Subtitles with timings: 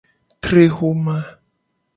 [0.43, 1.17] Tre xoma.